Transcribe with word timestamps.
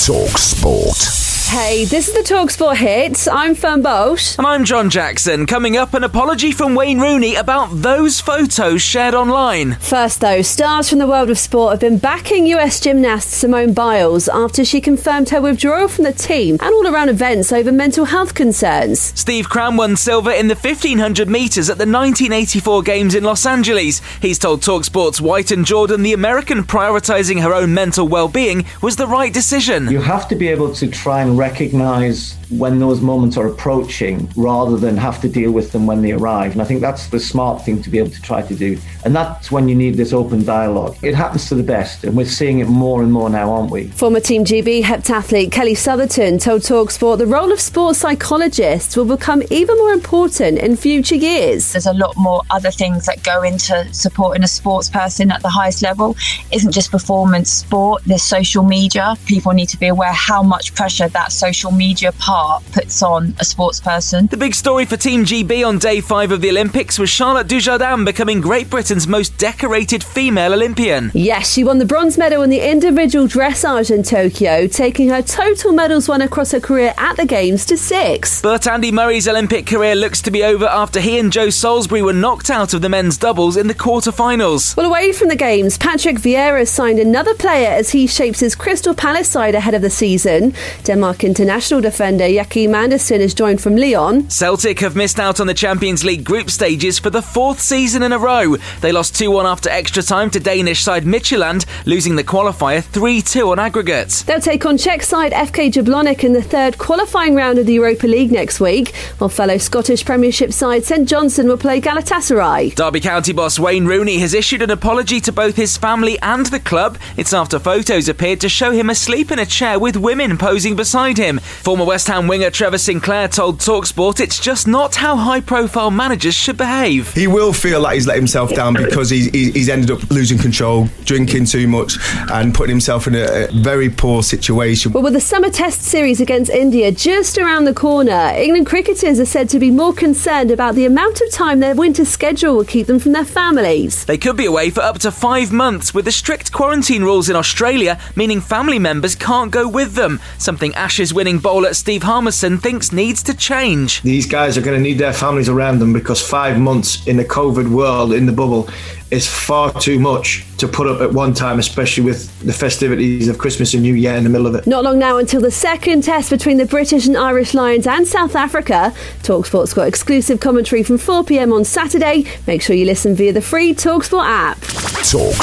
Talk 0.00 0.38
Sport. 0.38 1.29
Hey, 1.50 1.84
this 1.84 2.06
is 2.06 2.14
the 2.14 2.20
Talksport 2.20 2.76
Hits. 2.76 3.26
I'm 3.26 3.56
Fern 3.56 3.82
Bosch. 3.82 4.38
And 4.38 4.46
I'm 4.46 4.64
John 4.64 4.88
Jackson. 4.88 5.46
Coming 5.46 5.76
up, 5.76 5.94
an 5.94 6.04
apology 6.04 6.52
from 6.52 6.76
Wayne 6.76 7.00
Rooney 7.00 7.34
about 7.34 7.66
those 7.72 8.20
photos 8.20 8.82
shared 8.82 9.16
online. 9.16 9.72
First, 9.80 10.20
though, 10.20 10.42
stars 10.42 10.88
from 10.88 11.00
the 11.00 11.08
world 11.08 11.28
of 11.28 11.40
sport 11.40 11.72
have 11.72 11.80
been 11.80 11.98
backing 11.98 12.46
US 12.46 12.78
gymnast 12.78 13.32
Simone 13.32 13.72
Biles 13.72 14.28
after 14.28 14.64
she 14.64 14.80
confirmed 14.80 15.30
her 15.30 15.40
withdrawal 15.40 15.88
from 15.88 16.04
the 16.04 16.12
team 16.12 16.56
and 16.60 16.72
all 16.72 16.86
around 16.86 17.08
events 17.08 17.52
over 17.52 17.72
mental 17.72 18.04
health 18.04 18.32
concerns. 18.34 19.00
Steve 19.18 19.48
Cram 19.48 19.76
won 19.76 19.96
silver 19.96 20.30
in 20.30 20.46
the 20.46 20.54
1500 20.54 21.28
metres 21.28 21.68
at 21.68 21.78
the 21.78 21.82
1984 21.82 22.82
Games 22.84 23.16
in 23.16 23.24
Los 23.24 23.44
Angeles. 23.44 24.00
He's 24.22 24.38
told 24.38 24.62
Talksport's 24.62 25.20
White 25.20 25.50
and 25.50 25.66
Jordan 25.66 26.04
the 26.04 26.12
American 26.12 26.62
prioritising 26.62 27.42
her 27.42 27.52
own 27.52 27.74
mental 27.74 28.06
well 28.06 28.28
being 28.28 28.66
was 28.80 28.94
the 28.94 29.08
right 29.08 29.34
decision. 29.34 29.90
You 29.90 30.00
have 30.00 30.28
to 30.28 30.36
be 30.36 30.46
able 30.46 30.72
to 30.76 30.86
try 30.86 31.22
and 31.22 31.39
recognize 31.40 32.36
when 32.50 32.78
those 32.78 33.00
moments 33.00 33.36
are 33.38 33.46
approaching 33.46 34.28
rather 34.36 34.76
than 34.76 34.96
have 34.96 35.20
to 35.22 35.28
deal 35.28 35.52
with 35.52 35.72
them 35.72 35.86
when 35.86 36.02
they 36.02 36.12
arrive. 36.12 36.52
And 36.52 36.60
I 36.60 36.64
think 36.66 36.80
that's 36.82 37.06
the 37.06 37.18
smart 37.18 37.64
thing 37.64 37.80
to 37.82 37.88
be 37.88 37.98
able 37.98 38.10
to 38.10 38.20
try 38.20 38.42
to 38.42 38.54
do. 38.54 38.76
And 39.04 39.16
that's 39.16 39.50
when 39.50 39.68
you 39.68 39.74
need 39.74 39.94
this 39.94 40.12
open 40.12 40.44
dialogue. 40.44 40.96
It 41.02 41.14
happens 41.14 41.48
to 41.48 41.54
the 41.54 41.62
best, 41.62 42.04
and 42.04 42.14
we're 42.16 42.26
seeing 42.26 42.58
it 42.58 42.68
more 42.68 43.02
and 43.02 43.10
more 43.10 43.30
now, 43.30 43.52
aren't 43.52 43.70
we? 43.70 43.88
Former 43.88 44.20
Team 44.20 44.44
GB 44.44 44.82
heptathlete 44.82 45.50
Kelly 45.50 45.74
Sotherton 45.74 46.38
told 46.38 46.62
Talksport 46.62 47.18
the 47.18 47.26
role 47.26 47.52
of 47.52 47.60
sports 47.60 48.00
psychologists 48.00 48.96
will 48.96 49.06
become 49.06 49.42
even 49.50 49.76
more 49.78 49.92
important 49.92 50.58
in 50.58 50.76
future 50.76 51.14
years. 51.14 51.72
There's 51.72 51.86
a 51.86 51.94
lot 51.94 52.14
more 52.16 52.42
other 52.50 52.70
things 52.70 53.06
that 53.06 53.22
go 53.22 53.42
into 53.42 53.88
supporting 53.94 54.42
a 54.42 54.48
sports 54.48 54.90
person 54.90 55.30
at 55.30 55.40
the 55.40 55.48
highest 55.48 55.82
level. 55.82 56.16
It 56.50 56.56
isn't 56.56 56.72
just 56.72 56.90
performance 56.90 57.50
sport, 57.50 58.02
there's 58.04 58.22
social 58.22 58.62
media. 58.62 59.16
People 59.26 59.52
need 59.52 59.68
to 59.70 59.78
be 59.78 59.86
aware 59.86 60.12
how 60.12 60.42
much 60.42 60.74
pressure 60.74 61.08
that 61.08 61.29
social 61.30 61.70
media 61.70 62.12
part 62.12 62.62
puts 62.72 63.02
on 63.02 63.34
a 63.38 63.44
sports 63.44 63.80
person. 63.80 64.26
The 64.26 64.36
big 64.36 64.54
story 64.54 64.84
for 64.84 64.96
Team 64.96 65.24
GB 65.24 65.66
on 65.66 65.78
day 65.78 66.00
five 66.00 66.32
of 66.32 66.40
the 66.40 66.50
Olympics 66.50 66.98
was 66.98 67.10
Charlotte 67.10 67.46
Dujardin 67.46 68.04
becoming 68.04 68.40
Great 68.40 68.68
Britain's 68.68 69.06
most 69.06 69.36
decorated 69.38 70.02
female 70.04 70.52
Olympian. 70.52 71.10
Yes, 71.14 71.52
she 71.52 71.64
won 71.64 71.78
the 71.78 71.84
bronze 71.84 72.18
medal 72.18 72.42
in 72.42 72.50
the 72.50 72.70
individual 72.70 73.26
dressage 73.26 73.90
in 73.90 74.02
Tokyo, 74.02 74.66
taking 74.66 75.08
her 75.08 75.22
total 75.22 75.72
medals 75.72 76.08
won 76.08 76.22
across 76.22 76.52
her 76.52 76.60
career 76.60 76.94
at 76.98 77.16
the 77.16 77.26
Games 77.26 77.64
to 77.66 77.76
six. 77.76 78.42
But 78.42 78.66
Andy 78.66 78.92
Murray's 78.92 79.28
Olympic 79.28 79.66
career 79.66 79.94
looks 79.94 80.20
to 80.22 80.30
be 80.30 80.42
over 80.42 80.66
after 80.66 81.00
he 81.00 81.18
and 81.18 81.32
Joe 81.32 81.50
Salisbury 81.50 82.02
were 82.02 82.12
knocked 82.12 82.50
out 82.50 82.74
of 82.74 82.82
the 82.82 82.88
men's 82.88 83.16
doubles 83.16 83.56
in 83.56 83.66
the 83.66 83.74
quarter-finals. 83.74 84.76
Well, 84.76 84.86
away 84.86 85.12
from 85.12 85.28
the 85.28 85.36
Games, 85.36 85.78
Patrick 85.78 86.16
Vieira 86.16 86.66
signed 86.66 86.98
another 86.98 87.34
player 87.34 87.70
as 87.70 87.90
he 87.90 88.06
shapes 88.06 88.40
his 88.40 88.54
Crystal 88.54 88.94
Palace 88.94 89.28
side 89.28 89.54
ahead 89.54 89.74
of 89.74 89.82
the 89.82 89.90
season. 89.90 90.54
Denmark 90.84 91.19
international 91.24 91.80
defender 91.80 92.26
Joachim 92.26 92.74
Andersen 92.74 93.20
is 93.20 93.34
joined 93.34 93.60
from 93.60 93.76
Lyon. 93.76 94.28
Celtic 94.30 94.80
have 94.80 94.96
missed 94.96 95.18
out 95.18 95.40
on 95.40 95.46
the 95.46 95.54
Champions 95.54 96.04
League 96.04 96.24
group 96.24 96.50
stages 96.50 96.98
for 96.98 97.10
the 97.10 97.22
fourth 97.22 97.60
season 97.60 98.02
in 98.02 98.12
a 98.12 98.18
row. 98.18 98.56
They 98.80 98.92
lost 98.92 99.16
2 99.16 99.30
1 99.30 99.46
after 99.46 99.68
extra 99.70 100.02
time 100.02 100.30
to 100.30 100.40
Danish 100.40 100.82
side 100.82 101.04
Midtjylland, 101.04 101.66
losing 101.86 102.16
the 102.16 102.24
qualifier 102.24 102.82
3 102.82 103.20
2 103.20 103.50
on 103.50 103.58
aggregate. 103.58 104.24
They'll 104.26 104.40
take 104.40 104.64
on 104.64 104.78
Czech 104.78 105.02
side 105.02 105.32
FK 105.32 105.72
Jablonec 105.72 106.24
in 106.24 106.32
the 106.32 106.42
third 106.42 106.78
qualifying 106.78 107.34
round 107.34 107.58
of 107.58 107.66
the 107.66 107.74
Europa 107.74 108.06
League 108.06 108.32
next 108.32 108.60
week, 108.60 108.94
while 109.18 109.28
fellow 109.28 109.58
Scottish 109.58 110.04
Premiership 110.04 110.52
side 110.52 110.84
St 110.84 111.08
Johnstone 111.08 111.48
will 111.48 111.58
play 111.58 111.80
Galatasaray. 111.80 112.74
Derby 112.74 113.00
County 113.00 113.32
boss 113.32 113.58
Wayne 113.58 113.86
Rooney 113.86 114.18
has 114.18 114.34
issued 114.34 114.62
an 114.62 114.70
apology 114.70 115.20
to 115.20 115.32
both 115.32 115.56
his 115.56 115.76
family 115.76 116.18
and 116.20 116.46
the 116.46 116.60
club. 116.60 116.98
It's 117.16 117.32
after 117.32 117.58
photos 117.58 118.08
appeared 118.08 118.40
to 118.40 118.48
show 118.48 118.70
him 118.70 118.90
asleep 118.90 119.30
in 119.30 119.38
a 119.38 119.46
chair 119.46 119.78
with 119.78 119.96
women 119.96 120.38
posing 120.38 120.76
beside 120.76 121.09
him. 121.16 121.38
Former 121.38 121.84
West 121.84 122.06
Ham 122.08 122.28
winger 122.28 122.50
Trevor 122.50 122.78
Sinclair 122.78 123.28
told 123.28 123.58
Talksport 123.58 124.20
it's 124.20 124.40
just 124.40 124.66
not 124.66 124.96
how 124.96 125.16
high 125.16 125.40
profile 125.40 125.90
managers 125.90 126.34
should 126.34 126.56
behave. 126.56 127.12
He 127.14 127.26
will 127.26 127.52
feel 127.52 127.80
like 127.80 127.94
he's 127.94 128.06
let 128.06 128.16
himself 128.16 128.54
down 128.54 128.74
because 128.74 129.10
he's, 129.10 129.26
he's 129.30 129.68
ended 129.68 129.90
up 129.90 130.10
losing 130.10 130.38
control, 130.38 130.88
drinking 131.04 131.46
too 131.46 131.68
much, 131.68 131.98
and 132.30 132.54
putting 132.54 132.70
himself 132.70 133.06
in 133.06 133.14
a, 133.14 133.46
a 133.46 133.48
very 133.52 133.90
poor 133.90 134.22
situation. 134.22 134.92
Well, 134.92 135.02
with 135.02 135.14
the 135.14 135.20
summer 135.20 135.50
test 135.50 135.82
series 135.82 136.20
against 136.20 136.50
India 136.50 136.90
just 136.92 137.38
around 137.38 137.64
the 137.64 137.74
corner, 137.74 138.32
England 138.34 138.66
cricketers 138.66 139.20
are 139.20 139.24
said 139.24 139.48
to 139.50 139.58
be 139.58 139.70
more 139.70 139.92
concerned 139.92 140.50
about 140.50 140.74
the 140.74 140.86
amount 140.86 141.20
of 141.20 141.30
time 141.30 141.60
their 141.60 141.74
winter 141.74 142.04
schedule 142.04 142.56
will 142.56 142.64
keep 142.64 142.86
them 142.86 142.98
from 142.98 143.12
their 143.12 143.24
families. 143.24 144.04
They 144.04 144.18
could 144.18 144.36
be 144.36 144.46
away 144.46 144.70
for 144.70 144.80
up 144.80 144.98
to 145.00 145.10
five 145.10 145.52
months 145.52 145.94
with 145.94 146.04
the 146.04 146.12
strict 146.12 146.52
quarantine 146.52 147.02
rules 147.02 147.28
in 147.28 147.36
Australia, 147.36 147.98
meaning 148.16 148.40
family 148.40 148.78
members 148.78 149.14
can't 149.14 149.50
go 149.50 149.68
with 149.68 149.94
them. 149.94 150.20
Something 150.38 150.74
Ashes 151.00 151.14
winning 151.14 151.38
bowler 151.38 151.72
Steve 151.72 152.02
Harmison 152.02 152.58
thinks 152.58 152.92
needs 152.92 153.22
to 153.22 153.32
change. 153.32 154.02
These 154.02 154.26
guys 154.26 154.58
are 154.58 154.60
going 154.60 154.76
to 154.76 154.82
need 154.82 154.98
their 154.98 155.14
families 155.14 155.48
around 155.48 155.78
them 155.78 155.94
because 155.94 156.20
five 156.20 156.58
months 156.58 157.06
in 157.06 157.16
the 157.16 157.24
COVID 157.24 157.70
world, 157.70 158.12
in 158.12 158.26
the 158.26 158.32
bubble, 158.32 158.68
is 159.10 159.26
far 159.26 159.72
too 159.80 159.98
much 159.98 160.44
to 160.58 160.68
put 160.68 160.86
up 160.86 161.00
at 161.00 161.10
one 161.10 161.32
time, 161.32 161.58
especially 161.58 162.04
with 162.04 162.38
the 162.40 162.52
festivities 162.52 163.28
of 163.28 163.38
Christmas 163.38 163.72
and 163.72 163.82
New 163.82 163.94
Year 163.94 164.14
in 164.14 164.24
the 164.24 164.28
middle 164.28 164.46
of 164.46 164.54
it. 164.54 164.66
Not 164.66 164.84
long 164.84 164.98
now 164.98 165.16
until 165.16 165.40
the 165.40 165.50
second 165.50 166.04
test 166.04 166.28
between 166.28 166.58
the 166.58 166.66
British 166.66 167.06
and 167.06 167.16
Irish 167.16 167.54
Lions 167.54 167.86
and 167.86 168.06
South 168.06 168.36
Africa. 168.36 168.92
Talksport's 169.22 169.72
got 169.72 169.88
exclusive 169.88 170.40
commentary 170.40 170.82
from 170.82 170.98
4 170.98 171.24
pm 171.24 171.50
on 171.50 171.64
Saturday. 171.64 172.26
Make 172.46 172.60
sure 172.60 172.76
you 172.76 172.84
listen 172.84 173.14
via 173.14 173.32
the 173.32 173.40
free 173.40 173.72
Talksport 173.72 174.26
app. 174.26 174.60
Talk 175.08 175.42